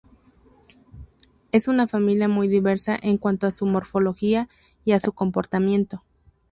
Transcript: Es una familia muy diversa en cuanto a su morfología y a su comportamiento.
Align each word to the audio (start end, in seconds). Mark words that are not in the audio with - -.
Es 1.51 1.67
una 1.67 1.87
familia 1.87 2.27
muy 2.27 2.47
diversa 2.47 2.97
en 2.99 3.19
cuanto 3.19 3.45
a 3.45 3.51
su 3.51 3.67
morfología 3.67 4.49
y 4.83 4.93
a 4.93 4.99
su 4.99 5.11
comportamiento. 5.13 6.03